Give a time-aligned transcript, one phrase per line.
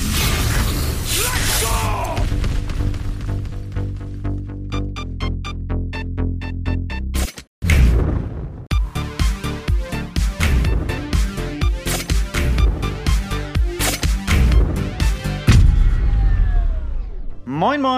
[0.00, 1.87] Moin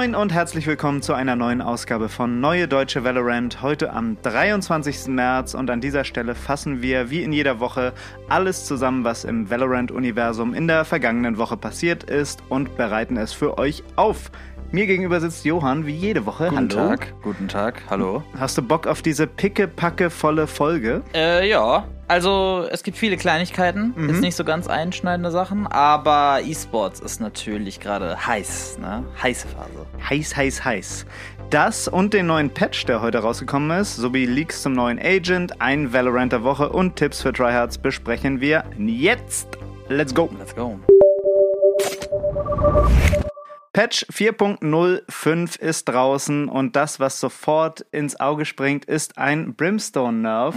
[0.01, 3.61] Moin und herzlich willkommen zu einer neuen Ausgabe von Neue Deutsche Valorant.
[3.61, 5.09] Heute am 23.
[5.09, 7.93] März und an dieser Stelle fassen wir wie in jeder Woche
[8.27, 13.59] alles zusammen, was im Valorant-Universum in der vergangenen Woche passiert ist und bereiten es für
[13.59, 14.30] euch auf.
[14.73, 16.45] Mir gegenüber sitzt Johann wie jede Woche.
[16.48, 16.88] Guten Hallo.
[16.88, 18.23] Tag, guten Tag, hallo.
[18.38, 21.02] Hast du Bock auf diese picke-packe volle Folge?
[21.12, 21.84] Äh, ja.
[22.06, 24.10] Also, es gibt viele Kleinigkeiten, Mhm.
[24.10, 29.05] ist nicht so ganz einschneidende Sachen, aber E-Sports ist natürlich gerade heiß, ne?
[29.20, 29.87] Heiße Phase.
[30.09, 31.07] Heiß, heiß, heiß.
[31.51, 35.93] Das und den neuen Patch, der heute rausgekommen ist, sowie Leaks zum neuen Agent, ein
[35.93, 39.48] Valorant der Woche und Tipps für Tryhards besprechen wir jetzt.
[39.88, 40.30] Let's go!
[40.38, 40.79] Let's go.
[43.73, 50.57] Patch 4.05 ist draußen und das, was sofort ins Auge springt, ist ein Brimstone-Nerf.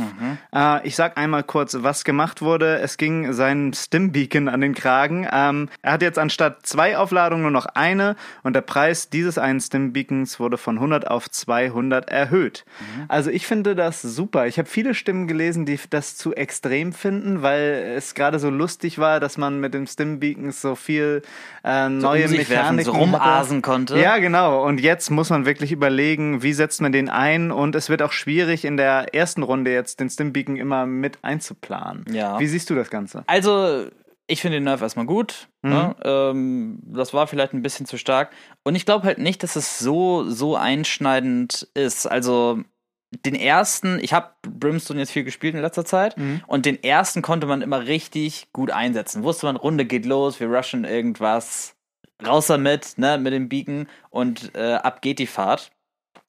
[0.51, 2.79] Äh, ich sag einmal kurz, was gemacht wurde.
[2.79, 5.27] Es ging seinem Stim-Beacon an den Kragen.
[5.31, 9.61] Ähm, er hat jetzt anstatt zwei Aufladungen nur noch eine und der Preis dieses einen
[9.61, 12.65] Stim-Beacons wurde von 100 auf 200 erhöht.
[13.09, 14.47] Also ich finde das super.
[14.47, 18.97] Ich habe viele Stimmen gelesen, die das zu extrem finden, weil es gerade so lustig
[18.97, 21.21] war, dass man mit dem Stim-Beacons so viel
[21.63, 23.99] äh, neue werfen, Mechaniken so rumasen konnte.
[23.99, 24.63] Ja, genau.
[24.65, 27.51] Und jetzt muss man wirklich überlegen, wie setzt man den ein.
[27.51, 32.05] Und es wird auch schwierig, in der ersten Runde jetzt den Stimbeacon immer mit einzuplanen.
[32.11, 32.39] Ja.
[32.39, 33.23] Wie siehst du das Ganze?
[33.27, 33.87] Also,
[34.27, 35.47] ich finde den Nerf erstmal gut.
[35.61, 35.95] Ne?
[36.03, 38.31] Ähm, das war vielleicht ein bisschen zu stark.
[38.63, 42.05] Und ich glaube halt nicht, dass es so, so einschneidend ist.
[42.05, 42.63] Also,
[43.25, 46.15] den ersten, ich habe Brimstone jetzt viel gespielt in letzter Zeit
[46.47, 49.23] und den ersten konnte man immer richtig gut einsetzen.
[49.23, 51.75] Wusste man, Runde geht los, wir rushen irgendwas,
[52.25, 55.71] raus damit, ne, mit dem Beacon und äh, ab geht die Fahrt.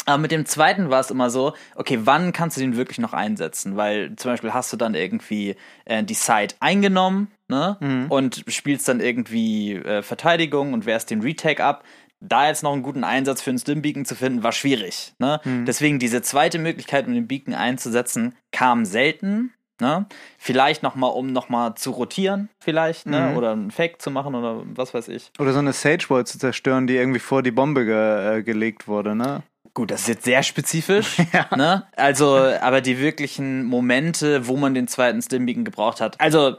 [0.07, 3.15] Aber mit dem zweiten war es immer so, okay, wann kannst du den wirklich noch
[3.15, 3.77] einsetzen?
[3.77, 5.57] Weil zum Beispiel hast du dann irgendwie
[5.87, 7.79] äh, die Side eingenommen, ne?
[8.11, 11.85] Und spielst dann irgendwie äh, Verteidigung und wehrst den Retake ab.
[12.21, 15.13] Da jetzt noch einen guten Einsatz für einen Stim-Beacon zu finden, war schwierig.
[15.19, 15.41] Ne?
[15.67, 19.53] Deswegen diese zweite Möglichkeit, um den Beacon einzusetzen, kam selten.
[19.81, 20.07] Ne?
[20.39, 23.35] Vielleicht nochmal, um nochmal zu rotieren, vielleicht, ne?
[23.37, 25.33] Oder einen Fake zu machen oder was weiß ich.
[25.39, 28.87] Oder so eine Sage Wall zu zerstören, die irgendwie vor die Bombe ge äh, gelegt
[28.87, 29.43] wurde, ne?
[29.77, 31.17] Gut, das ist jetzt sehr spezifisch,
[31.57, 31.85] ne?
[31.97, 36.59] Also, aber die wirklichen Momente, wo man den zweiten Stimbeacon gebraucht hat, also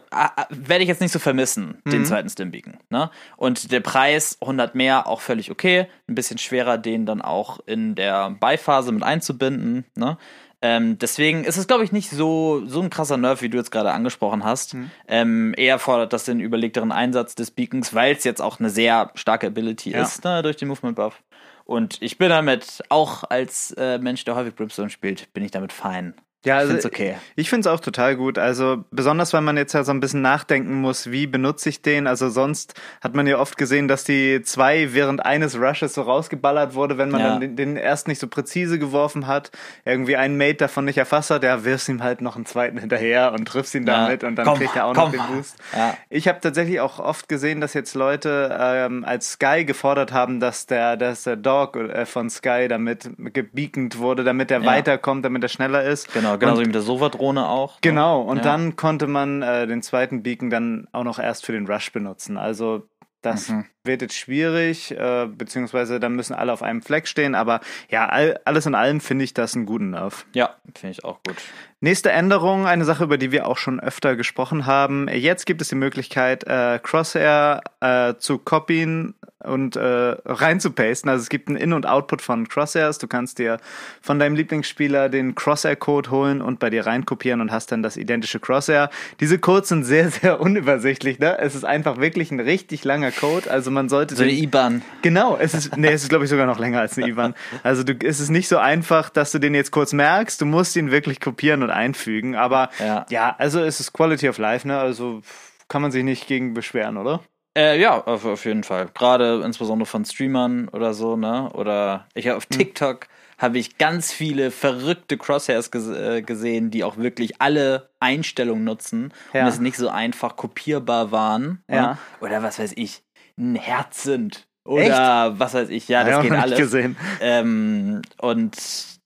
[0.49, 3.09] werde ich jetzt nicht so vermissen, den zweiten Stimbeacon, ne?
[3.37, 7.95] Und der Preis 100 mehr auch völlig okay, ein bisschen schwerer, den dann auch in
[7.95, 10.17] der Beiphase mit einzubinden, ne?
[10.61, 13.71] Ähm, deswegen ist es, glaube ich, nicht so, so ein krasser Nerf, wie du jetzt
[13.71, 14.75] gerade angesprochen hast.
[15.07, 19.11] Ähm, eher fordert das den überlegteren Einsatz des Beacons, weil es jetzt auch eine sehr
[19.15, 20.03] starke Ability Ja.
[20.03, 21.21] ist, ne, durch den Movement Buff.
[21.65, 25.73] Und ich bin damit, auch als äh, Mensch, der häufig Brimstone spielt, bin ich damit
[25.73, 26.13] fein.
[26.45, 27.15] Ja, ich also find's okay.
[27.35, 28.37] Ich finde es auch total gut.
[28.37, 32.07] Also besonders, weil man jetzt ja so ein bisschen nachdenken muss, wie benutze ich den.
[32.07, 36.73] Also sonst hat man ja oft gesehen, dass die zwei während eines Rushes so rausgeballert
[36.75, 37.27] wurde, wenn man Ja.
[37.31, 39.51] dann den, den erst nicht so präzise geworfen hat,
[39.83, 43.33] irgendwie einen Mate davon nicht erfasst hat, ja, wirfst ihm halt noch einen zweiten hinterher
[43.33, 44.05] und triffst ihn Ja.
[44.05, 45.11] damit und dann Komm, kriegt er auch komm.
[45.15, 45.57] noch den Boost.
[45.75, 45.97] Ja.
[46.09, 50.67] Ich habe tatsächlich auch oft gesehen, dass jetzt Leute ähm, als Sky gefordert haben, dass
[50.67, 55.49] der, dass der Dog äh, von Sky damit gebeacont wurde, damit er weiterkommt, damit er
[55.49, 56.13] schneller ist.
[56.13, 57.79] Genau, genauso Und- wie mit der Sova-Drohne auch.
[57.81, 58.43] Genau, und Ja.
[58.43, 62.37] dann konnte man äh, den zweiten Beacon dann auch noch erst für den Rush benutzen.
[62.37, 62.87] Also
[63.21, 63.65] das Mhm.
[63.85, 67.35] Wird jetzt schwierig, äh, beziehungsweise dann müssen alle auf einem Fleck stehen.
[67.35, 70.25] Aber ja, all, alles in allem finde ich das einen guten Nerv.
[70.33, 71.35] Ja, finde ich auch gut.
[71.81, 75.07] Nächste Änderung, eine Sache, über die wir auch schon öfter gesprochen haben.
[75.09, 79.13] Jetzt gibt es die Möglichkeit, äh, Crosshair äh, zu copyen
[79.45, 81.09] und äh, reinzupasten.
[81.09, 82.97] Also es gibt einen In- und Output von Crosshairs.
[82.97, 83.59] Du kannst dir
[84.01, 88.39] von deinem Lieblingsspieler den Crosshair-Code holen und bei dir reinkopieren und hast dann das identische
[88.39, 88.89] Crosshair.
[89.19, 91.19] Diese Codes sind sehr, sehr unübersichtlich.
[91.19, 91.37] Ne?
[91.37, 93.49] Es ist einfach wirklich ein richtig langer Code.
[93.49, 94.81] Also man sollte So eine IBAN.
[95.03, 97.35] Genau, es ist, nee, es ist, glaube ich, sogar noch länger als eine IBAN.
[97.61, 100.75] Also du, es ist nicht so einfach, dass du den jetzt kurz merkst, du musst
[100.75, 102.35] ihn wirklich kopieren und einfügen.
[102.35, 103.35] Aber ja, Ja.
[103.37, 104.79] also es ist Quality of Life, ne?
[104.79, 105.21] Also
[105.67, 107.21] kann man sich nicht gegen beschweren, oder?
[107.57, 108.89] Äh, ja, auf, auf jeden Fall.
[108.93, 111.49] Gerade insbesondere von Streamern oder so, ne?
[111.53, 113.07] Oder ich auf TikTok
[113.37, 119.41] habe ich ganz viele verrückte Crosshairs äh, gesehen, die auch wirklich alle Einstellungen nutzen Ja.
[119.41, 121.61] und es nicht so einfach kopierbar waren.
[121.69, 121.81] Ja.
[121.81, 121.97] Ne?
[122.21, 123.03] Oder was weiß ich,
[123.37, 124.47] ein Herz sind.
[124.65, 125.39] Oder Echt?
[125.39, 126.57] was weiß ich, ja, das ja, geht alles.
[126.57, 126.97] Gesehen.
[127.21, 128.57] Ähm, und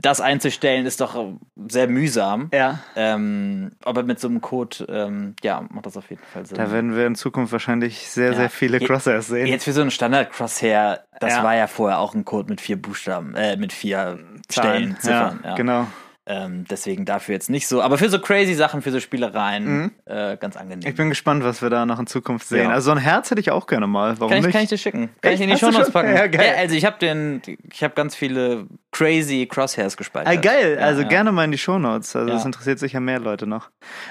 [0.02, 1.34] das einzustellen ist doch
[1.68, 2.50] sehr mühsam.
[2.54, 2.80] Ja.
[2.96, 6.58] Ähm, aber mit so einem Code, ähm, ja, macht das auf jeden Fall Sinn.
[6.58, 8.38] Da werden wir in Zukunft wahrscheinlich sehr, ja.
[8.38, 9.48] sehr viele Crosshairs sehen.
[9.48, 11.44] Jetzt für so einen Standard-Crosshair, das ja.
[11.44, 15.40] war ja vorher auch ein Code mit vier Buchstaben, äh, mit vier Zahlen, Stellen, Ziffern.
[15.44, 15.88] Ja, genau.
[16.32, 17.82] Ähm, deswegen dafür jetzt nicht so.
[17.82, 19.92] Aber für so crazy Sachen, für so Spielereien, mhm.
[20.06, 20.88] äh, ganz angenehm.
[20.88, 22.66] Ich bin gespannt, was wir da noch in Zukunft sehen.
[22.66, 22.70] Ja.
[22.70, 24.20] Also so ein Herz hätte ich auch gerne mal.
[24.20, 24.54] Warum kann ich, nicht?
[24.54, 25.10] Kann ich dir schicken?
[25.22, 25.42] Kann Echt?
[25.42, 26.16] ich in die Show Notes packen?
[26.16, 26.46] Ja, geil.
[26.46, 27.42] Ja, also ich habe den,
[27.74, 30.28] ich habe ganz viele crazy Crosshairs gespeichert.
[30.28, 30.78] Ah, geil.
[30.80, 32.16] Ja, also gerne mal in die Show Notes.
[32.16, 33.70] Also das interessiert sicher mehr Leute noch.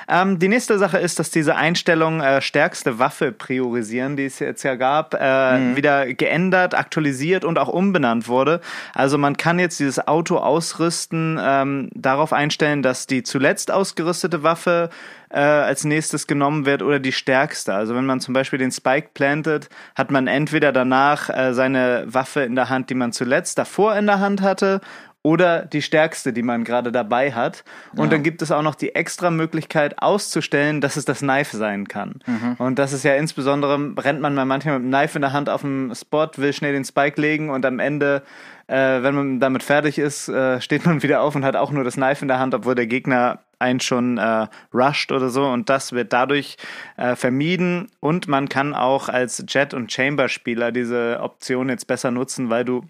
[0.08, 4.62] Ähm, die nächste Sache ist, dass diese Einstellung äh, stärkste Waffe priorisieren, die es jetzt
[4.62, 5.76] ja gab, äh, mhm.
[5.76, 8.60] wieder geändert, aktualisiert und auch umbenannt wurde.
[8.94, 14.90] Also man kann jetzt dieses Auto ausrüsten, ähm, darauf einstellen, dass die zuletzt ausgerüstete Waffe
[15.30, 17.74] äh, als nächstes genommen wird oder die stärkste.
[17.74, 22.42] Also wenn man zum Beispiel den Spike plantet, hat man entweder danach äh, seine Waffe
[22.42, 24.80] in der Hand, die man zuletzt davor in der Hand hatte,
[25.22, 27.64] oder die stärkste, die man gerade dabei hat.
[27.92, 28.06] Und ja.
[28.06, 32.20] dann gibt es auch noch die extra Möglichkeit auszustellen, dass es das Knife sein kann.
[32.24, 32.54] Mhm.
[32.58, 35.50] Und das ist ja insbesondere, rennt man mal manchmal mit einem Knife in der Hand
[35.50, 38.22] auf dem Spot, will schnell den Spike legen und am Ende
[38.68, 41.84] äh, wenn man damit fertig ist, äh, steht man wieder auf und hat auch nur
[41.84, 45.68] das Knife in der Hand, obwohl der Gegner einen schon äh, rusht oder so und
[45.68, 46.56] das wird dadurch
[46.96, 52.50] äh, vermieden und man kann auch als Jet- und Chamber-Spieler diese Option jetzt besser nutzen,
[52.50, 52.84] weil du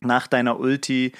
[0.00, 1.12] nach deiner Ulti,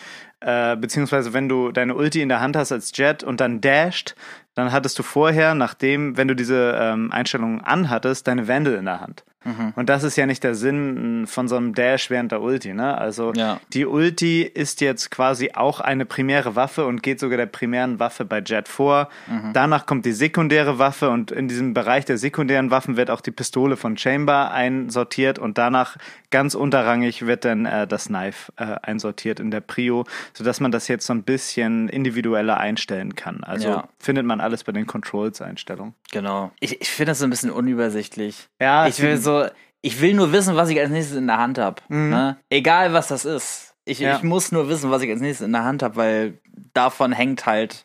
[0.45, 4.15] äh, beziehungsweise wenn du deine Ulti in der Hand hast als Jet und dann dasht,
[4.55, 9.01] dann hattest du vorher, nachdem, wenn du diese ähm, Einstellungen anhattest, deine Vandal in der
[9.01, 9.25] Hand.
[9.45, 9.73] Mhm.
[9.75, 12.97] Und das ist ja nicht der Sinn von so einem Dash während der Ulti, ne?
[12.97, 13.61] Also ja.
[13.73, 18.25] die Ulti ist jetzt quasi auch eine primäre Waffe und geht sogar der primären Waffe
[18.25, 19.09] bei Jet vor.
[19.27, 19.53] Mhm.
[19.53, 23.31] Danach kommt die sekundäre Waffe und in diesem Bereich der sekundären Waffen wird auch die
[23.31, 25.97] Pistole von Chamber einsortiert und danach
[26.31, 30.89] ganz unterrangig wird dann äh, das Knife äh, einsortiert in der Prio, sodass man das
[30.89, 33.45] jetzt so ein bisschen individueller einstellen kann.
[33.45, 33.89] Also ja.
[33.99, 35.95] findet man alles bei den Controls-Einstellungen.
[36.11, 36.53] Genau.
[36.61, 38.49] Ich, ich finde das so ein bisschen unübersichtlich.
[38.61, 39.47] Ja, ich will so
[39.83, 41.83] ich will nur wissen, was ich als nächstes in der Hand habe.
[41.89, 42.11] Mhm.
[42.11, 42.37] Ne?
[42.49, 43.75] Egal, was das ist.
[43.85, 44.17] Ich, ja.
[44.17, 46.39] ich muss nur wissen, was ich als nächstes in der Hand habe, weil
[46.73, 47.85] davon hängt halt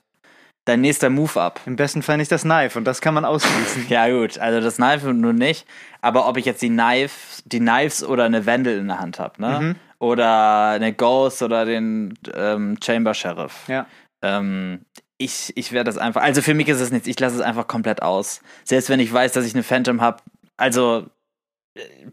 [0.65, 1.59] dein nächster Move ab.
[1.65, 3.85] Im besten Fall nicht das Knife und das kann man ausschließen.
[3.89, 5.65] ja gut, also das Knife nur nicht,
[6.01, 9.41] aber ob ich jetzt die Knife, die Knives oder eine Vandal in der Hand habe,
[9.41, 9.59] ne?
[9.59, 9.75] Mhm.
[9.99, 13.67] Oder eine Ghost oder den ähm, Chamber Sheriff.
[13.67, 13.87] Ja.
[14.21, 14.85] Ähm,
[15.17, 17.67] ich, ich werde das einfach, also für mich ist es nichts, ich lasse es einfach
[17.67, 18.41] komplett aus.
[18.63, 20.21] Selbst wenn ich weiß, dass ich eine Phantom habe,
[20.57, 21.07] also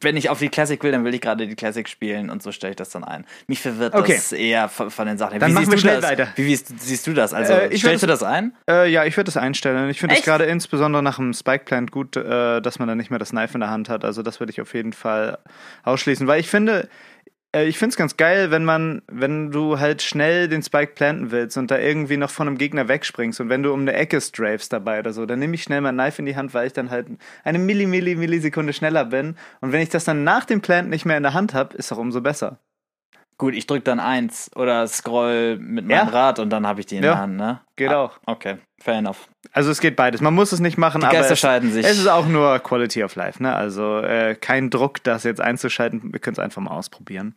[0.00, 2.52] wenn ich auf die Classic will, dann will ich gerade die Classic spielen und so
[2.52, 3.24] stelle ich das dann ein.
[3.46, 4.14] Mich verwirrt okay.
[4.14, 5.38] das eher von, den Sachen.
[5.38, 6.10] Dann wie machen wir schnell das?
[6.10, 6.28] weiter.
[6.36, 7.32] Wie, wie, siehst du das?
[7.32, 8.54] Also äh, stellst du das ein?
[8.68, 9.88] Äh, ja, ich würde das einstellen.
[9.90, 13.10] Ich finde es gerade insbesondere nach dem Spike Plant gut, äh, dass man dann nicht
[13.10, 14.04] mehr das Knife in der Hand hat.
[14.04, 15.38] Also das würde ich auf jeden Fall
[15.82, 16.88] ausschließen, weil ich finde, äh,
[17.62, 21.56] ich finde es ganz geil, wenn man, wenn du halt schnell den Spike planten willst
[21.56, 24.72] und da irgendwie noch von einem Gegner wegspringst und wenn du um eine Ecke strafest
[24.72, 26.90] dabei oder so, dann nehme ich schnell mein Knife in die Hand, weil ich dann
[26.90, 27.06] halt
[27.44, 29.36] eine Milli, Milli, Millisekunde schneller bin.
[29.60, 31.92] Und wenn ich das dann nach dem Plant nicht mehr in der Hand habe, ist
[31.92, 32.58] auch umso besser.
[33.36, 36.04] Gut, ich drücke dann eins oder scroll mit meinem ja.
[36.04, 37.12] Rad und dann habe ich die in ja.
[37.12, 37.60] der Hand, ne?
[37.74, 38.18] Geht ah, auch.
[38.26, 39.28] Okay, fair enough.
[39.52, 40.20] Also es geht beides.
[40.20, 41.84] Man muss es nicht machen, die aber es, sich.
[41.84, 43.42] es ist auch nur Quality of Life.
[43.42, 43.54] Ne?
[43.54, 46.12] Also äh, kein Druck, das jetzt einzuschalten.
[46.12, 47.34] Wir können es einfach mal ausprobieren.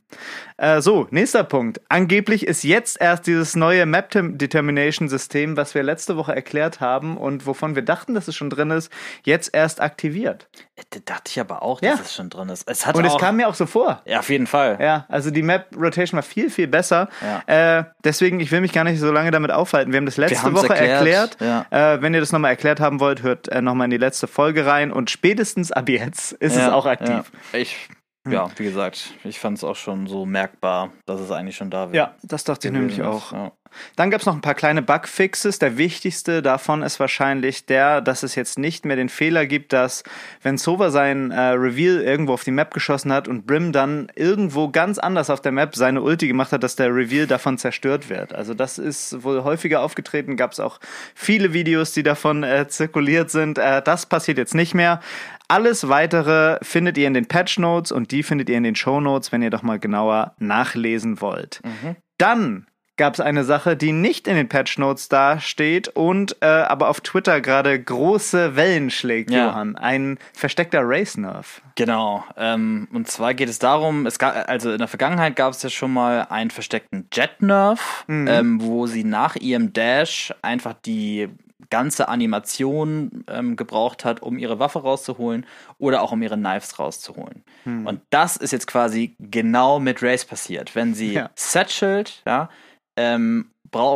[0.57, 1.81] Äh, so, nächster Punkt.
[1.89, 7.17] Angeblich ist jetzt erst dieses neue Map Determination System, was wir letzte Woche erklärt haben
[7.17, 8.91] und wovon wir dachten, dass es schon drin ist,
[9.23, 10.47] jetzt erst aktiviert.
[10.75, 12.03] Äh, da dachte ich aber auch, dass ja.
[12.03, 12.67] es schon drin ist.
[12.69, 14.01] Es hat und es kam mir auch so vor.
[14.05, 14.77] Ja, auf jeden Fall.
[14.81, 17.09] Ja, also die Map Rotation war viel, viel besser.
[17.47, 17.79] Ja.
[17.79, 19.91] Äh, deswegen, ich will mich gar nicht so lange damit aufhalten.
[19.91, 20.89] Wir haben das letzte Woche erklärt.
[20.89, 21.36] erklärt.
[21.39, 21.65] Ja.
[21.69, 24.65] Äh, wenn ihr das nochmal erklärt haben wollt, hört äh, nochmal in die letzte Folge
[24.65, 27.31] rein und spätestens ab jetzt ist ja, es auch aktiv.
[27.53, 27.59] Ja.
[27.59, 27.89] Ich,
[28.29, 31.91] ja, wie gesagt, ich fand es auch schon so merkbar, dass es eigentlich schon da
[31.91, 31.95] wäre.
[31.95, 33.53] Ja, das dachte ich nämlich auch.
[33.95, 35.59] Dann gab es noch ein paar kleine Bugfixes.
[35.59, 40.03] Der wichtigste davon ist wahrscheinlich der, dass es jetzt nicht mehr den Fehler gibt, dass
[40.41, 44.69] wenn Sova sein äh, Reveal irgendwo auf die Map geschossen hat und Brim dann irgendwo
[44.69, 48.33] ganz anders auf der Map seine Ulti gemacht hat, dass der Reveal davon zerstört wird.
[48.33, 50.37] Also das ist wohl häufiger aufgetreten.
[50.37, 50.79] Gab es auch
[51.15, 53.57] viele Videos, die davon äh, zirkuliert sind.
[53.57, 54.99] Äh, das passiert jetzt nicht mehr.
[55.47, 58.99] Alles weitere findet ihr in den Patch Notes und die findet ihr in den Show
[58.99, 61.61] Notes, wenn ihr doch mal genauer nachlesen wollt.
[61.63, 61.95] Mhm.
[62.17, 66.89] Dann gab es eine Sache, die nicht in den Patch Notes dasteht und äh, aber
[66.89, 69.47] auf Twitter gerade große Wellen schlägt, ja.
[69.47, 69.75] Johann.
[69.75, 71.61] Ein versteckter Race Nerf.
[71.75, 72.23] Genau.
[72.35, 75.69] Ähm, und zwar geht es darum, es gab, also in der Vergangenheit gab es ja
[75.69, 78.27] schon mal einen versteckten Jet Nerf, mhm.
[78.27, 81.29] ähm, wo sie nach ihrem Dash einfach die
[81.69, 85.45] ganze Animation ähm, gebraucht hat, um ihre Waffe rauszuholen
[85.79, 87.43] oder auch um ihre Knives rauszuholen.
[87.63, 87.85] Hm.
[87.85, 90.75] Und das ist jetzt quasi genau mit Race passiert.
[90.75, 91.29] Wenn sie ja.
[91.35, 92.49] Satchelt, ja,
[92.97, 93.51] ähm,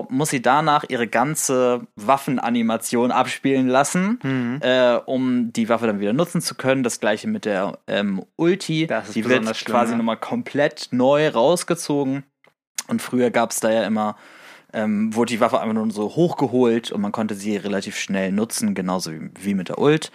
[0.10, 4.60] muss sie danach ihre ganze Waffenanimation abspielen lassen, mhm.
[4.62, 6.84] äh, um die Waffe dann wieder nutzen zu können.
[6.84, 8.88] Das gleiche mit der ähm, Ulti.
[9.14, 9.98] die wird schlimm, quasi ja.
[9.98, 12.24] nochmal komplett neu rausgezogen.
[12.88, 14.18] Und früher gab es da ja immer,
[14.74, 18.74] ähm, wurde die Waffe einfach nur so hochgeholt und man konnte sie relativ schnell nutzen,
[18.74, 20.12] genauso wie, wie mit der Ult.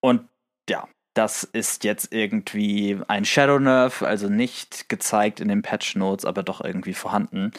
[0.00, 0.22] Und
[0.68, 6.24] ja, das ist jetzt irgendwie ein Shadow Nerf, also nicht gezeigt in den Patch Notes,
[6.24, 7.52] aber doch irgendwie vorhanden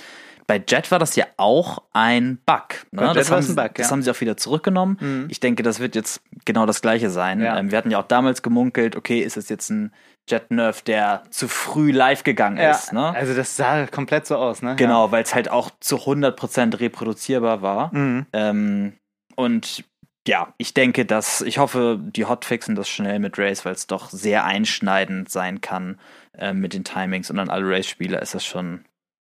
[0.47, 2.85] bei Jet war das ja auch ein Bug.
[2.91, 3.11] Ne?
[3.13, 3.69] Das, haben, ein Bug, ja.
[3.75, 4.97] das haben sie auch wieder zurückgenommen.
[4.99, 5.25] Mhm.
[5.29, 7.41] Ich denke, das wird jetzt genau das gleiche sein.
[7.41, 7.57] Ja.
[7.57, 9.91] Ähm, wir hatten ja auch damals gemunkelt, okay, ist es jetzt ein
[10.27, 12.93] Jet Nerf, der zu früh live gegangen ja, ist.
[12.93, 13.13] Ne?
[13.13, 14.75] Also das sah komplett so aus, ne?
[14.75, 17.93] Genau, weil es halt auch zu 100% reproduzierbar war.
[17.93, 18.25] Mhm.
[18.33, 18.93] Ähm,
[19.35, 19.83] und
[20.27, 24.09] ja, ich denke, dass ich hoffe, die Hotfixen das schnell mit Race, weil es doch
[24.09, 25.99] sehr einschneidend sein kann
[26.37, 28.85] äh, mit den Timings und an alle Race-Spieler ist das schon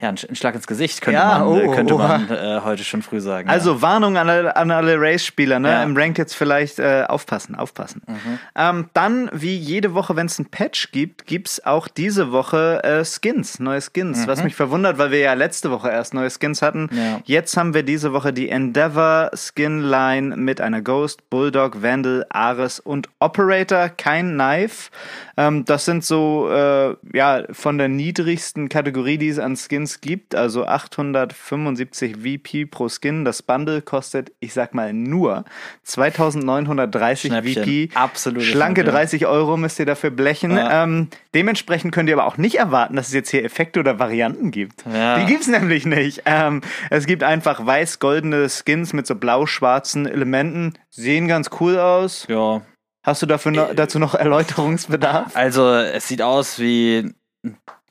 [0.03, 3.21] ja, ein Schlag ins Gesicht könnte ja, man, oh, könnte man äh, heute schon früh
[3.21, 3.49] sagen.
[3.49, 3.83] Also ja.
[3.83, 5.71] Warnung an alle, an alle Race-Spieler, ne?
[5.71, 5.83] Ja.
[5.85, 8.03] Im Rank jetzt vielleicht äh, aufpassen, aufpassen.
[8.09, 8.39] Mhm.
[8.57, 13.05] Ähm, dann, wie jede Woche, wenn es ein Patch gibt, gibt's auch diese Woche äh,
[13.05, 14.23] Skins, neue Skins.
[14.23, 14.27] Mhm.
[14.27, 16.91] Was mich verwundert, weil wir ja letzte Woche erst neue Skins hatten.
[17.25, 22.81] Jetzt haben wir diese Woche die Endeavor Skin Line mit einer Ghost, Bulldog, Vandal, Ares
[22.81, 23.89] und Operator.
[23.89, 24.91] Kein Knife.
[25.37, 30.35] Ähm, das sind so, äh, ja, von der niedrigsten Kategorie, die es an Skins gibt,
[30.35, 33.25] also 875 VP pro Skin.
[33.25, 35.45] Das Bundle kostet, ich sag mal, nur
[35.85, 37.65] 2930 Schnäppchen.
[37.65, 37.91] VP.
[37.95, 38.43] Absolut.
[38.43, 40.57] Schlanke 30 Euro müsst ihr dafür blechen.
[40.57, 40.85] Ja.
[40.85, 44.51] Ähm, dementsprechend könnt ihr aber auch nicht erwarten, dass es jetzt hier Effekte oder Varianten
[44.51, 44.85] gibt.
[44.93, 45.19] Ja.
[45.19, 46.23] Die gibt's nämlich nicht.
[46.25, 50.75] Ähm, es gibt einfach weiß-goldene Skins mit so blau-schwarzen Elementen.
[50.91, 52.27] Sehen ganz cool aus.
[52.29, 52.63] Ja.
[53.05, 55.35] Hast du dafür noch, dazu noch Erläuterungsbedarf?
[55.35, 57.13] Also, es sieht aus wie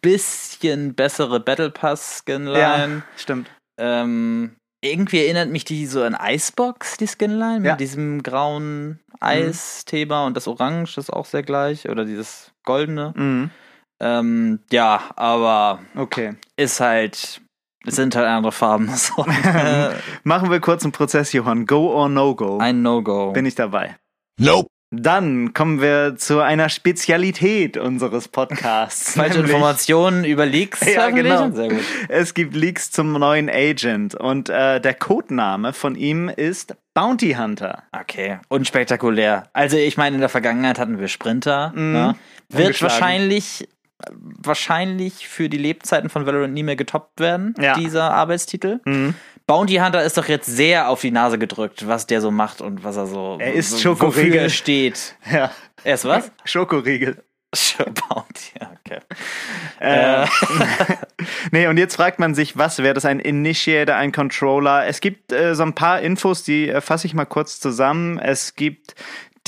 [0.02, 2.58] bisschen bessere Battle Pass Skinline.
[2.98, 3.50] Ja, stimmt.
[3.80, 7.74] Ähm, irgendwie erinnert mich die so an Icebox, die Skinline, ja.
[7.74, 10.28] mit diesem grauen Eis-Thema mhm.
[10.28, 13.14] und das Orange ist auch sehr gleich oder dieses goldene.
[13.16, 13.52] Mhm.
[14.02, 16.34] Ähm, ja, aber okay.
[16.56, 17.42] ist halt,
[17.86, 18.90] es sind halt andere Farben.
[18.96, 19.24] So.
[20.24, 21.68] Machen wir kurz einen Prozess, Johann.
[21.68, 22.58] Go or no go?
[22.58, 23.32] Ein No-Go.
[23.34, 23.98] Bin ich dabei.
[24.40, 24.68] Nope.
[24.94, 29.14] Dann kommen wir zu einer Spezialität unseres Podcasts.
[29.16, 30.82] Falsche Informationen über Leaks.
[30.92, 31.50] Ja, genau.
[31.52, 31.80] Sehr gut.
[32.10, 37.84] Es gibt Leaks zum neuen Agent und äh, der Codename von ihm ist Bounty Hunter.
[37.94, 39.44] Okay, unspektakulär.
[39.54, 41.72] Also ich meine, in der Vergangenheit hatten wir Sprinter.
[41.74, 41.94] Mhm.
[41.94, 42.16] Ne?
[42.50, 43.70] Wird wahrscheinlich
[44.12, 47.76] wahrscheinlich für die Lebzeiten von Valorant nie mehr getoppt werden, ja.
[47.76, 48.80] dieser Arbeitstitel.
[48.86, 49.16] Mhm.
[49.48, 52.84] Bounty Hunter ist doch jetzt sehr auf die Nase gedrückt, was der so macht und
[52.84, 53.38] was er so.
[53.40, 54.36] Er ist so, Schokoriegel.
[54.36, 55.16] er steht.
[55.32, 55.52] Ja.
[55.84, 56.32] Er ist was?
[56.46, 57.24] Schokoriegel.
[57.78, 59.00] Bounty, okay.
[59.82, 60.26] Äh,
[61.52, 63.04] nee, und jetzt fragt man sich, was wäre das?
[63.04, 64.86] Ein Initiator, ein Controller?
[64.86, 68.20] Es gibt äh, so ein paar Infos, die äh, fasse ich mal kurz zusammen.
[68.20, 68.96] Es gibt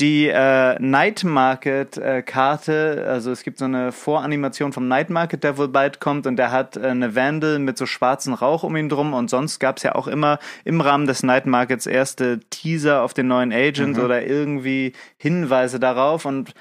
[0.00, 5.44] die äh, Night Market äh, Karte, also es gibt so eine Voranimation vom Night Market,
[5.44, 6.26] der wohl bald kommt.
[6.26, 9.14] Und der hat äh, eine Vandal mit so schwarzem Rauch um ihn drum.
[9.14, 13.14] Und sonst gab es ja auch immer im Rahmen des Night Markets erste Teaser auf
[13.14, 14.02] den neuen Agent mhm.
[14.02, 16.24] oder irgendwie Hinweise darauf.
[16.24, 16.54] Und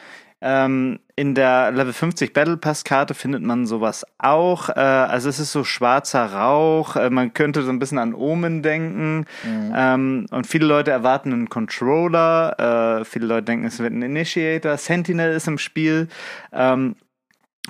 [0.44, 4.70] ähm, in der Level 50 Battle Pass Karte findet man sowas auch.
[4.70, 6.98] Äh, also es ist so schwarzer Rauch.
[6.98, 9.26] Äh, man könnte so ein bisschen an Omen denken.
[9.44, 9.74] Mhm.
[9.76, 13.00] Ähm, und viele Leute erwarten einen Controller.
[13.00, 14.76] Äh, viele Leute denken, es wird ein Initiator.
[14.78, 16.10] Sentinel ist im Spiel.
[16.52, 16.96] Ähm,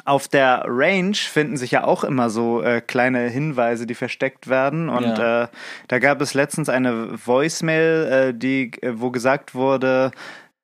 [0.06, 4.89] auf der Range finden sich ja auch immer so äh, kleine Hinweise, die versteckt werden.
[4.89, 5.44] Und ja.
[5.44, 5.48] äh,
[5.88, 10.10] da gab es letztens eine Voicemail, äh, die, äh, wo gesagt wurde,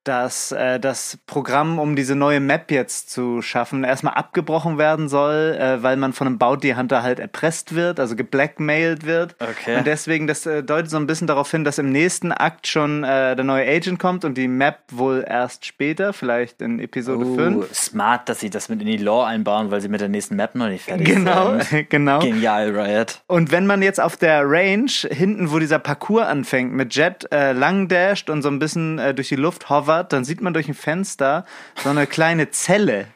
[0.10, 5.56] dass äh, das Programm, um diese neue Map jetzt zu schaffen, erstmal abgebrochen werden soll,
[5.56, 9.36] äh, weil man von einem Bounty Hunter halt erpresst wird, also geblackmailed wird.
[9.40, 9.78] Okay.
[9.78, 13.04] Und deswegen, das äh, deutet so ein bisschen darauf hin, dass im nächsten Akt schon
[13.04, 17.36] äh, der neue Agent kommt und die Map wohl erst später, vielleicht in Episode uh,
[17.36, 17.76] 5.
[17.76, 20.56] Smart, dass sie das mit in die Lore einbauen, weil sie mit der nächsten Map
[20.56, 21.70] noch nicht fertig genau, sind.
[21.92, 22.20] Genau, genau.
[22.22, 23.22] Genial, Riot.
[23.28, 27.52] Und wenn man jetzt auf der Range, hinten, wo dieser Parcours anfängt, mit Jet äh,
[27.52, 30.54] lang dasht und so ein bisschen äh, durch die Luft hovert, hovert, dann sieht man
[30.54, 31.46] durch ein Fenster
[31.84, 33.08] so eine kleine Zelle.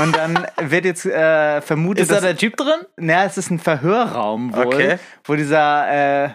[0.00, 2.02] Und dann wird jetzt äh, vermutet.
[2.02, 2.80] Ist da der Typ drin?
[2.96, 4.98] Naja, es ist ein Verhörraum wohl, okay.
[5.24, 6.30] wo dieser äh,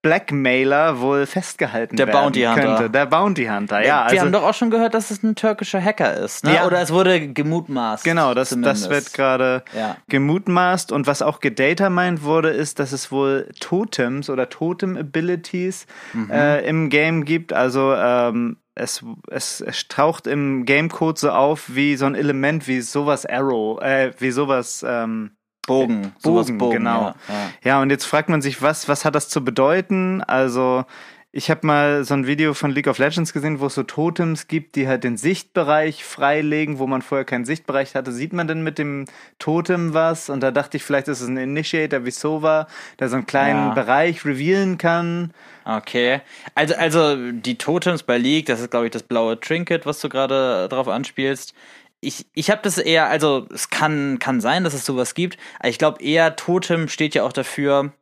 [0.00, 2.60] Blackmailer wohl festgehalten Der werden Bounty Hunter.
[2.62, 2.90] könnte.
[2.90, 3.86] Der Bounty Hunter, ja.
[3.86, 6.54] Wir also, haben doch auch schon gehört, dass es ein türkischer Hacker ist, ne?
[6.54, 6.66] Ja.
[6.66, 8.04] Oder es wurde gemutmaßt.
[8.04, 9.96] Genau, das, das wird gerade Ja.
[10.08, 10.92] gemutmaßt.
[10.92, 16.30] Und was auch gedatamined wurde, ist, dass es wohl Totems oder Totem-Abilities Mhm.
[16.30, 17.52] äh, im Game gibt.
[17.52, 22.80] Also ähm, es, es, es taucht im Gamecode so auf wie so ein Element wie
[22.80, 25.32] sowas Arrow, äh, wie sowas ähm,
[25.68, 26.02] Bogen.
[26.02, 27.00] Bogen, sowas Bogen genau.
[27.02, 27.50] Ja, ja.
[27.64, 30.22] Ja, und jetzt fragt man sich, was, was hat das zu bedeuten?
[30.22, 30.84] Also,
[31.30, 34.48] ich habe mal so ein Video von League of Legends gesehen, wo es so Totems
[34.48, 38.12] gibt, die halt den Sichtbereich freilegen, wo man vorher keinen Sichtbereich hatte.
[38.12, 39.04] Sieht man denn mit dem
[39.38, 40.30] Totem was?
[40.30, 42.66] Und da dachte ich, vielleicht ist es ein Initiator wie Sova,
[42.98, 43.74] der so einen kleinen Ja.
[43.74, 45.32] Bereich revealen kann.
[45.66, 46.22] Okay.
[46.54, 50.08] Also, also die Totems bei League, das ist, glaube ich, das blaue Trinket, was du
[50.08, 51.54] gerade drauf anspielst.
[52.00, 55.68] Ich, ich habe das eher, also es kann, kann sein, dass es sowas gibt, aber
[55.68, 57.92] ich glaube eher, Totem steht ja auch dafür,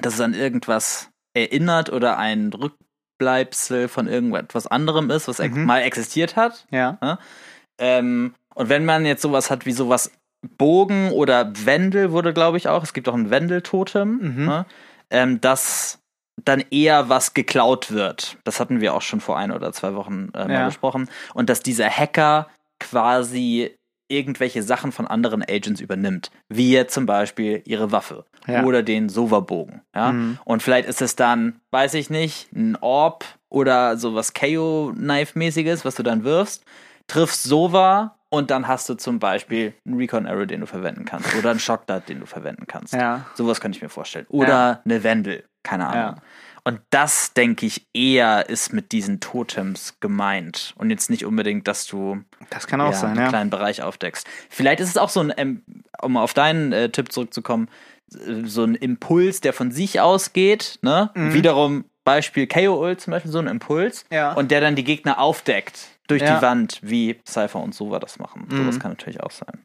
[0.00, 5.64] dass es an irgendwas erinnert oder ein Rückbleibsel von irgendetwas anderem ist, was Mhm.
[5.66, 6.66] mal existiert hat.
[6.70, 7.18] Ja.
[7.78, 10.10] Ähm, und wenn man jetzt sowas hat wie sowas
[10.58, 14.44] Bogen oder Wendel wurde, glaube ich, auch, es gibt auch ein Wendeltotem, Mhm.
[14.46, 14.66] ne?
[15.10, 15.98] ähm, dass
[16.44, 18.36] dann eher was geklaut wird.
[18.44, 20.66] Das hatten wir auch schon vor ein oder zwei Wochen äh, mal Ja.
[20.66, 21.08] besprochen.
[21.34, 22.48] Und dass dieser Hacker
[22.80, 23.76] quasi
[24.08, 28.62] irgendwelche Sachen von anderen Agents übernimmt, wie jetzt zum Beispiel ihre Waffe Ja.
[28.62, 29.82] oder den Sova-Bogen.
[29.94, 30.12] Ja?
[30.12, 30.38] Mhm.
[30.44, 36.02] Und vielleicht ist es dann, weiß ich nicht, ein Orb oder sowas KO-Knife-mäßiges, was du
[36.04, 36.64] dann wirfst,
[37.08, 41.34] triffst Sova und dann hast du zum Beispiel einen Recon Arrow, den du verwenden kannst
[41.36, 42.94] oder einen Shock Dart, den du verwenden kannst.
[42.94, 43.26] Ja.
[43.34, 44.26] Sowas könnte ich mir vorstellen.
[44.28, 44.80] Oder Ja.
[44.84, 46.20] eine Wendel, keine Ahnung.
[46.66, 50.74] Und das, denke ich, eher ist mit diesen Totems gemeint.
[50.76, 53.28] Und jetzt nicht unbedingt, dass du Das kann auch ja, sein, einen ja.
[53.28, 54.26] kleinen Bereich aufdeckst.
[54.50, 55.62] Vielleicht ist es auch so ein, ähm,
[56.02, 57.68] um auf deinen äh, Tipp zurückzukommen,
[58.12, 60.80] äh, so ein Impuls, der von sich ausgeht.
[60.82, 61.12] Ne?
[61.14, 61.34] Mhm.
[61.34, 64.04] Wiederum Beispiel KO-Ult zum Beispiel, so ein Impuls.
[64.10, 64.32] Ja.
[64.32, 68.48] Und der dann die Gegner aufdeckt durch die Wand, wie Cypher und Sova das machen.
[68.48, 68.56] Mhm.
[68.56, 69.64] Sowas kann natürlich auch sein.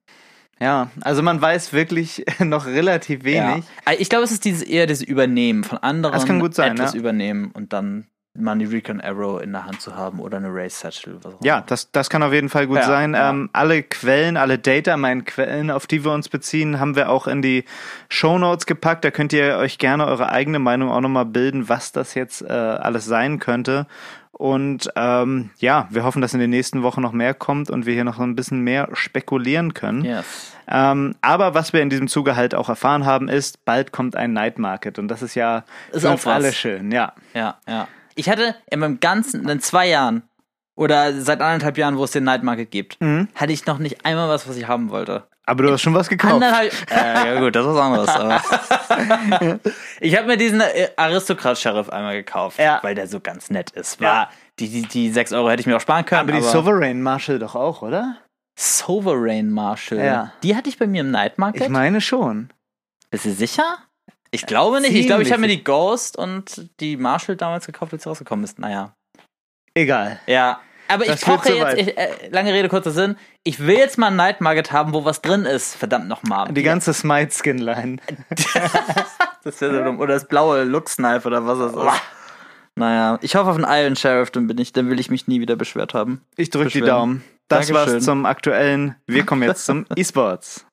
[0.61, 3.65] Ja, also man weiß wirklich noch relativ wenig.
[3.87, 3.93] Ja.
[3.97, 6.13] Ich glaube, es ist dieses eher das Übernehmen von anderen.
[6.13, 6.99] Das kann gut sein, Etwas ja.
[6.99, 10.79] übernehmen und dann mal eine Recon Arrow in der Hand zu haben oder eine Race
[10.79, 11.19] Satchel.
[11.43, 13.13] Ja, das, das kann auf jeden Fall gut Ja, sein.
[13.13, 13.29] ja.
[13.29, 17.27] Ähm, alle Quellen, alle Data, meine Quellen, auf die wir uns beziehen, haben wir auch
[17.27, 17.65] in die
[18.07, 19.03] Show Notes gepackt.
[19.03, 22.45] Da könnt ihr euch gerne eure eigene Meinung auch nochmal bilden, was das jetzt äh,
[22.53, 23.85] alles sein könnte.
[24.31, 27.93] Und ähm, ja, wir hoffen, dass in den nächsten Wochen noch mehr kommt und wir
[27.93, 30.05] hier noch ein bisschen mehr spekulieren können.
[30.05, 30.53] Yes.
[30.67, 34.33] Ähm, aber was wir in diesem Zuge halt auch erfahren haben, ist, bald kommt ein
[34.33, 37.13] Night Market und das ist ja Ist für uns alle schön, ja.
[37.33, 37.87] Ja, ja.
[38.15, 40.23] Ich hatte in meinem ganzen, in zwei Jahren
[40.81, 43.27] oder seit anderthalb Jahren, wo es den Night Market gibt, Mhm.
[43.35, 45.27] hatte ich noch nicht einmal was, was ich haben wollte.
[45.45, 46.35] Aber du hast schon was gekauft.
[46.35, 46.71] Anderthalb.
[46.91, 48.09] Äh, ja gut, das ist was anderes.
[48.89, 49.59] Aber
[49.99, 52.79] ich habe mir diesen äh, Aristokrat-Sheriff einmal gekauft, Ja.
[52.83, 53.99] weil der so ganz nett ist.
[53.99, 54.07] Ja.
[54.07, 56.21] War, die, die, die 6 Euro hätte ich mir auch sparen können.
[56.21, 58.17] Aber die Sovereign Marshal doch auch, oder?
[58.59, 59.97] Sovereign Marshal.
[59.99, 60.33] Ja.
[60.43, 61.63] Die hatte ich bei mir im Night Market.
[61.63, 62.49] Ich meine schon.
[63.09, 63.77] Bist du sicher?
[64.29, 64.93] Ich glaube nicht.
[64.93, 68.09] Ich glaube, ich ziemlich habe mir die Ghost und die Marshall damals gekauft, als sie
[68.09, 68.59] rausgekommen ist.
[68.59, 68.93] Naja.
[69.73, 70.19] Egal.
[70.27, 70.59] Ja.
[70.91, 74.07] Aber Das ich zu jetzt, ich, äh, lange Rede, kurzer Sinn, ich will jetzt mal
[74.07, 75.75] ein Night Market haben, wo was drin ist.
[75.75, 76.51] Verdammt nochmal.
[76.51, 77.97] Die ganze Smite-Skin-Line.
[79.43, 79.99] Das wäre so dumm.
[79.99, 82.01] Oder das blaue Lux-Knife oder was das ist.
[82.75, 85.41] Naja, ich hoffe auf einen Iron Sheriff, dann bin ich, dann will ich mich nie
[85.41, 86.21] wieder beschwert haben.
[86.37, 86.81] Ich drücke die.
[86.81, 87.23] Daumen.
[87.47, 87.93] Das Dankeschön.
[87.95, 88.95] war's zum aktuellen.
[89.07, 90.65] Wir kommen jetzt zum E-Sports.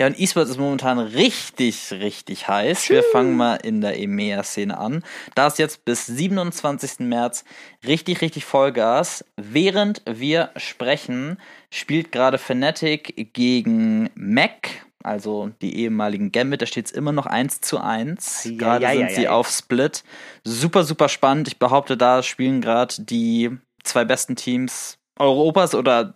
[0.00, 2.88] Ja, und E-Sports ist momentan richtig, richtig heiß.
[2.88, 5.02] Wir fangen mal in der EMEA-Szene an.
[5.34, 7.00] Da ist jetzt bis 27.
[7.00, 7.44] März
[7.84, 9.24] richtig, richtig Vollgas.
[9.36, 11.38] Während wir sprechen,
[11.70, 14.68] spielt gerade Fnatic gegen Mac,
[15.02, 16.62] also die ehemaligen Gambit.
[16.62, 18.44] Da steht es immer noch 1 zu 1.
[18.44, 20.04] Ja, Gerade ja, sind ja, sie auf Split.
[20.44, 21.48] Super, super spannend.
[21.48, 23.50] Ich behaupte, da spielen gerade die
[23.82, 26.14] zwei besten Teams Europas oder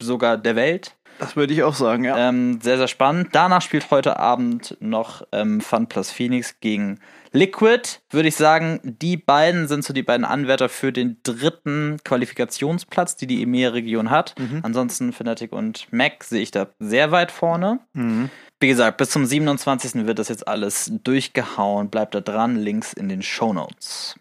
[0.00, 0.94] sogar der Welt.
[1.18, 2.16] Das würde ich auch sagen, ja.
[2.28, 3.28] Ähm, sehr, sehr spannend.
[3.32, 7.00] Danach spielt heute Abend noch ähm, Fun Plus Phoenix gegen
[7.32, 8.00] Liquid.
[8.10, 13.26] Würde ich sagen, die beiden sind so die beiden Anwärter für den dritten Qualifikationsplatz, die
[13.26, 14.34] die EMEA-Region hat.
[14.62, 17.80] Ansonsten Fnatic und Mac sehe ich da sehr weit vorne.
[17.92, 18.30] Mhm.
[18.60, 20.06] Wie gesagt, bis zum 27.
[20.06, 21.90] wird das jetzt alles durchgehauen.
[21.90, 24.16] Bleibt da dran, Links in den Show Notes.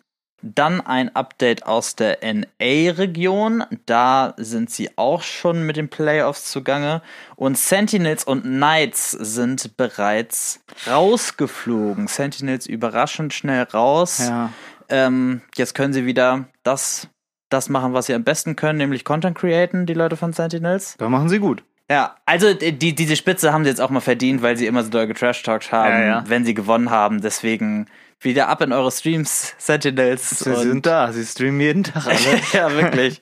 [0.45, 3.63] Dann ein Update aus der NA-Region.
[3.86, 7.01] Da sind sie auch schon mit den Playoffs zugange.
[7.36, 12.08] Und Sentinels und Knights sind bereits rausgeflogen.
[12.08, 14.19] Sentinels überraschend schnell raus.
[14.19, 14.49] Ja.
[14.89, 17.08] Ähm, jetzt können sie wieder das,
[17.49, 20.95] das machen, was sie am besten können, nämlich Content createn, die Leute von Sentinels.
[20.97, 21.63] Da machen sie gut.
[21.89, 24.89] Ja, also die, diese Spitze haben sie jetzt auch mal verdient, weil sie immer so
[24.89, 26.23] doll getrash-talkt haben, Ja, ja.
[26.27, 27.21] wenn sie gewonnen haben.
[27.21, 27.88] Deswegen
[28.23, 30.29] wieder ab in eure Streams, Sentinels.
[30.29, 32.41] Sie sind da, sie streamen jeden Tag alle.
[32.53, 33.21] ja, wirklich.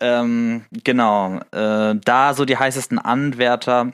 [0.00, 1.40] ähm, genau.
[1.52, 3.92] Äh, da so die heißesten Anwärter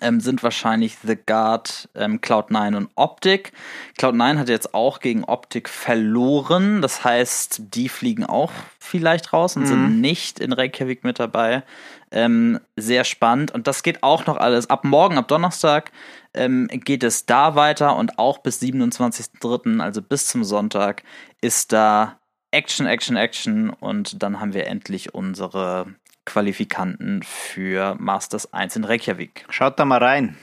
[0.00, 3.52] ähm, sind wahrscheinlich The Guard, ähm, Cloud9 und Optic.
[3.98, 6.82] Cloud9 hat jetzt auch gegen Optic verloren.
[6.82, 11.62] Das heißt, die fliegen auch vielleicht raus und sind nicht in Reykjavik mit dabei.
[12.10, 13.50] Ähm, sehr spannend.
[13.50, 14.70] Und das geht auch noch alles.
[14.70, 15.92] Ab morgen, ab Donnerstag,
[16.32, 21.02] ähm, geht es da weiter und auch bis 27.03., also bis zum Sonntag,
[21.40, 22.18] ist da
[22.50, 25.86] Action, Action, Action und dann haben wir endlich unsere
[26.24, 29.44] Qualifikanten für Masters 1 in Reykjavik.
[29.50, 30.36] Schaut da mal rein.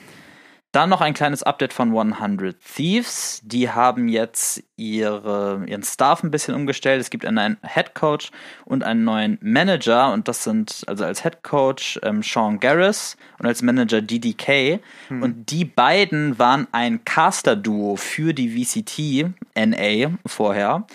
[0.72, 3.42] Dann noch ein kleines Update von 100 Thieves.
[3.44, 6.98] Die haben jetzt ihre, ihren Staff ein bisschen umgestellt.
[6.98, 8.30] Es gibt einen neuen Head Coach
[8.64, 10.10] und einen neuen Manager.
[10.14, 14.80] Und das sind also als Head Coach ähm, Sean Garris und als Manager DDK.
[15.10, 20.86] Und die beiden waren ein Caster-Duo für die VCT NA vorher.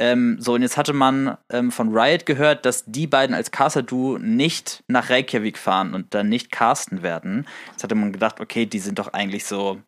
[0.00, 4.16] Ähm, so, und jetzt hatte man ähm, von Riot gehört, dass die beiden als Caster-Duo
[4.18, 7.46] nicht nach Reykjavik fahren und dann nicht casten werden.
[7.72, 9.78] Jetzt hatte man gedacht, okay, die sind doch eigentlich so,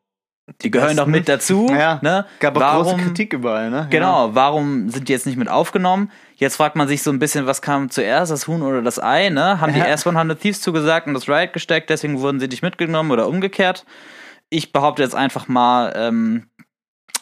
[0.61, 1.67] die, gehören doch mit dazu.
[1.73, 2.27] Ja, ne?
[2.41, 3.87] Gab auch warum, große Kritik überall, ne?
[3.89, 6.11] Genau, warum sind die jetzt nicht mit aufgenommen?
[6.37, 9.31] Jetzt fragt man sich so ein bisschen, was kam zuerst, das Huhn oder das Ei,
[9.31, 9.63] ne?
[9.63, 9.87] Haben die Ja.
[9.87, 13.87] erst 100 Thieves zugesagt und das Riot gesteckt, deswegen wurden sie nicht mitgenommen oder umgekehrt?
[14.51, 16.49] Ich behaupte jetzt einfach mal, ähm,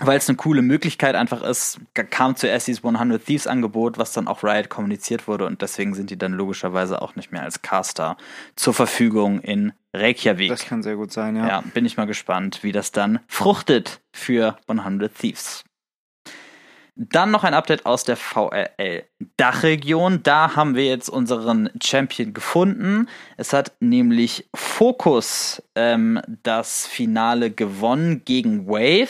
[0.00, 4.28] weil es eine coole Möglichkeit einfach ist, kam zuerst dieses 100 Thieves Angebot, was dann
[4.28, 8.16] auch Riot kommuniziert wurde und deswegen sind die dann logischerweise auch nicht mehr als Caster
[8.56, 10.50] zur Verfügung in Reykjavik.
[10.50, 11.46] Das kann sehr gut sein, ja.
[11.46, 15.64] Ja, bin ich mal gespannt, wie das dann fruchtet für 100 Thieves.
[16.96, 19.05] Dann noch ein Update aus der VRL
[19.37, 20.22] Dachregion.
[20.22, 23.09] Da haben wir jetzt unseren Champion gefunden.
[23.37, 29.09] Es hat nämlich Focus ähm, das Finale gewonnen gegen Wave.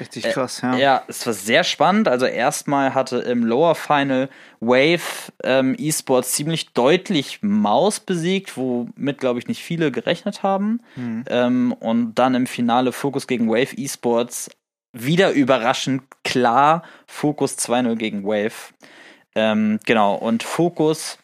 [0.00, 0.74] Richtig krass, ja.
[0.76, 2.08] Ja, es war sehr spannend.
[2.08, 4.28] Also erstmal hatte im Lower Final
[4.60, 10.80] Wave ähm, Esports ziemlich deutlich Maus besiegt, womit, glaube ich, nicht viele gerechnet haben.
[11.28, 14.50] Ähm, und dann im Finale Focus gegen Wave Esports
[14.92, 18.74] wieder überraschend klar Focus 2-0 gegen Wave.
[19.34, 21.18] Ähm, genau, und Focus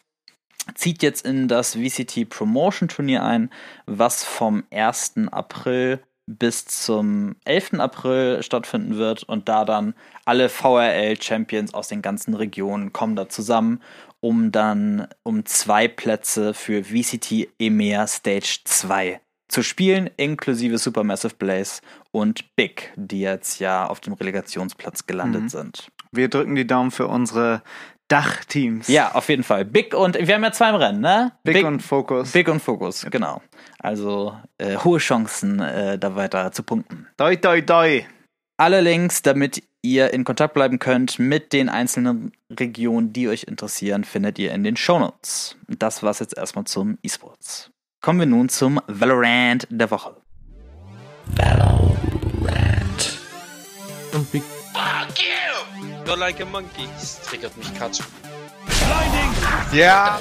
[0.75, 3.49] zieht jetzt in das VCT Promotion Turnier ein,
[3.85, 5.13] was vom 1.
[5.31, 7.79] April bis zum 11.
[7.79, 13.29] April stattfinden wird und da dann alle VRL Champions aus den ganzen Regionen kommen da
[13.29, 13.81] zusammen,
[14.19, 21.81] um dann um zwei Plätze für VCT EMEA Stage 2 zu spielen, inklusive Supermassive Blaze
[22.11, 25.89] und Big, die jetzt ja auf dem Relegationsplatz gelandet sind.
[26.11, 27.61] Wir drücken die Daumen für unsere
[28.07, 28.87] Dachteams.
[28.87, 29.65] Ja, auf jeden Fall.
[29.65, 31.31] Big und wir haben ja zwei im Rennen, ne?
[31.43, 32.31] Big, und Focus.
[32.31, 33.41] Big und Fokus, genau.
[33.77, 37.07] Also äh, hohe Chancen, äh, da weiter zu punkten.
[37.17, 38.05] Doi, doi, doi.
[38.57, 44.03] Alle Links, damit ihr in Kontakt bleiben könnt mit den einzelnen Regionen, die euch interessieren,
[44.03, 45.55] findet ihr in den Shownotes.
[45.67, 47.71] Das war's jetzt erstmal zum E-Sports.
[48.01, 50.18] Kommen wir nun zum Valorant der Woche.
[54.13, 56.05] Und Big Fuck you!
[56.05, 56.87] You're like a monkey.
[56.99, 58.05] Das triggert mich gerade schon.
[59.71, 60.19] Ja.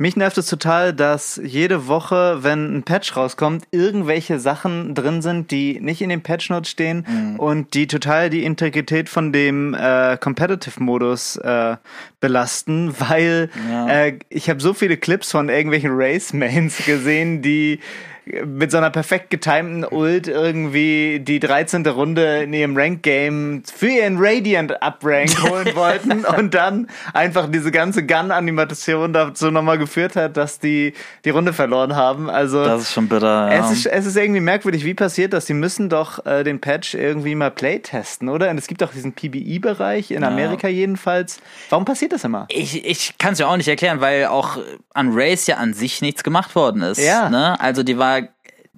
[0.00, 5.50] Mich nervt es total, dass jede Woche, wenn ein Patch rauskommt, irgendwelche Sachen drin sind,
[5.50, 7.04] die nicht in den Patch Notes stehen
[7.36, 11.76] und die total die Integrität von dem äh, Competitive-Modus äh,
[12.20, 13.88] belasten, weil Ja.
[13.88, 17.80] äh, ich habe so viele Clips von irgendwelchen Race-Mains gesehen, die
[18.44, 21.86] mit so einer perfekt getimten Ult irgendwie die 13.
[21.86, 29.12] Runde in ihrem Rank-Game für ihren Radiant-Uprank holen wollten und dann einfach diese ganze Gun-Animation
[29.12, 32.30] dazu nochmal geführt hat, dass die die Runde verloren haben.
[32.30, 33.52] Also Das ist schon bitter.
[33.52, 33.64] Ja.
[33.64, 35.46] es, ist, es ist irgendwie merkwürdig, wie passiert das?
[35.46, 38.50] Die müssen doch äh, den Patch irgendwie mal playtesten, oder?
[38.50, 41.40] Und es gibt auch diesen PBE-Bereich, in Amerika jedenfalls.
[41.70, 42.46] Warum passiert das immer?
[42.48, 44.58] Ich, ich kann es ja auch nicht erklären, weil auch
[44.94, 47.00] an Race ja an sich nichts gemacht worden ist.
[47.00, 47.28] Ja.
[47.28, 47.58] Ne?
[47.60, 48.17] Also die war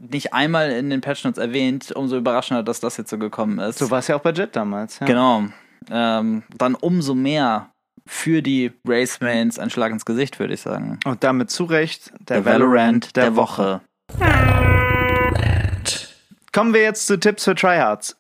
[0.00, 3.78] nicht einmal in den Patch Notes erwähnt, umso überraschender, dass das jetzt so gekommen ist.
[3.78, 4.98] So war es ja auch bei Jet damals.
[5.00, 5.06] Ja.
[5.06, 5.44] Genau.
[5.90, 7.70] Ähm, dann umso mehr
[8.06, 10.98] für die Race Mains ein Schlag ins Gesicht, würde ich sagen.
[11.04, 13.82] Und damit zu Recht der, Der Valorant der Woche.
[16.52, 18.16] Kommen wir jetzt zu Tipps für Tryhards.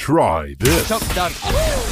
[0.00, 0.88] Try this.
[0.88, 1.85] Tips.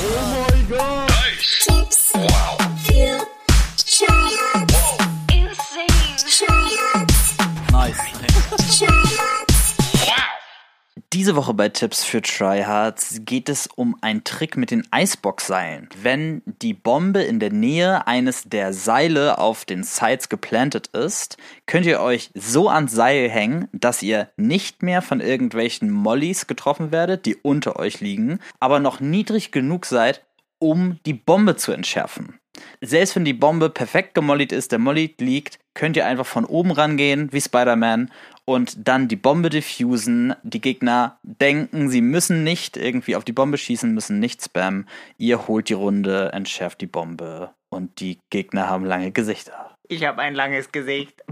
[11.14, 15.88] Diese Woche bei Tipps für Tryhards geht es um einen Trick mit den Icebox-Seilen.
[16.02, 21.86] Wenn die Bombe in der Nähe eines der Seile auf den Sides geplantet ist, könnt
[21.86, 27.26] ihr euch so ans Seil hängen, dass ihr nicht mehr von irgendwelchen Mollys getroffen werdet,
[27.26, 30.24] die unter euch liegen, aber noch niedrig genug seid,
[30.58, 32.40] um die Bombe zu entschärfen.
[32.80, 36.70] Selbst wenn die Bombe perfekt gemollit ist, der Molly liegt, könnt ihr einfach von oben
[36.70, 38.10] rangehen, wie Spider-Man,
[38.44, 40.34] und dann die Bombe diffusen.
[40.42, 44.88] Die Gegner denken, sie müssen nicht irgendwie auf die Bombe schießen, müssen nicht spammen.
[45.18, 49.76] Ihr holt die Runde, entschärft die Bombe und die Gegner haben lange Gesichter.
[49.88, 51.22] Ich habe ein langes Gesicht.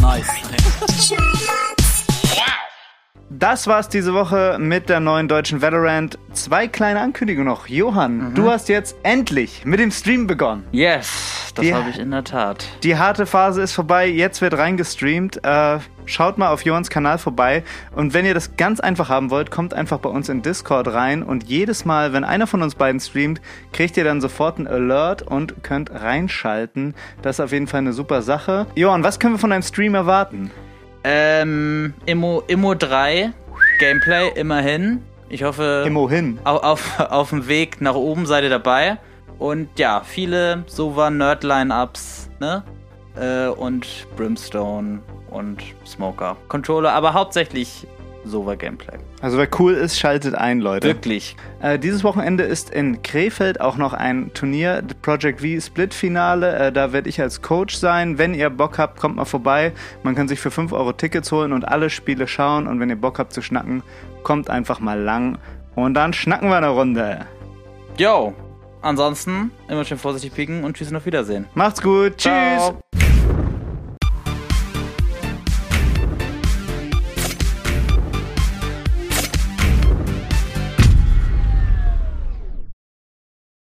[0.00, 0.28] Nice.
[3.30, 6.18] Das war's diese Woche mit der neuen deutschen Valorant.
[6.32, 7.66] Zwei kleine Ankündigungen noch.
[7.66, 10.64] Johann, du hast jetzt endlich mit dem Stream begonnen.
[10.72, 12.66] Yes, das habe ich in der Tat.
[12.82, 15.44] Die harte Phase ist vorbei, jetzt wird reingestreamt.
[15.44, 17.64] Äh, schaut mal auf Johans Kanal vorbei.
[17.94, 21.22] Und wenn ihr das ganz einfach haben wollt, kommt einfach bei uns in Discord rein.
[21.22, 23.42] Und jedes Mal, wenn einer von uns beiden streamt,
[23.74, 26.94] kriegt ihr dann sofort einen Alert und könnt reinschalten.
[27.20, 28.66] Das ist auf jeden Fall eine super Sache.
[28.74, 30.50] Johann, was können wir von deinem Stream erwarten?
[31.04, 33.32] Ähm, Immo, Immo 3,
[33.78, 35.02] Gameplay immerhin.
[35.28, 36.38] Ich hoffe, Immo hin.
[36.44, 38.98] auf, auf, auf dem Weg nach oben seid ihr dabei.
[39.38, 42.64] Und ja, viele Sova Nerd-Line-Ups, ne?
[43.16, 46.36] Äh, und Brimstone und Smoker.
[46.48, 47.86] Controller, aber hauptsächlich
[48.28, 48.98] Sova Gameplay.
[49.20, 50.86] Also wer cool ist, schaltet ein, Leute.
[50.86, 51.36] Wirklich.
[51.60, 56.56] Äh, dieses Wochenende ist in Krefeld auch noch ein Turnier, Project V Split Finale.
[56.56, 58.18] Äh, da werde ich als Coach sein.
[58.18, 59.72] Wenn ihr Bock habt, kommt mal vorbei.
[60.02, 62.66] Man kann sich für 5 Euro Tickets holen und alle Spiele schauen.
[62.66, 63.82] Und wenn ihr Bock habt zu schnacken,
[64.22, 65.38] kommt einfach mal lang.
[65.74, 67.26] Und dann schnacken wir eine Runde.
[67.96, 68.34] Yo,
[68.82, 71.46] ansonsten immer schön vorsichtig pieken und tschüss und auf Wiedersehen.
[71.54, 72.16] Macht's gut.
[72.16, 72.32] Tschüss.
[72.32, 73.07] Ciao.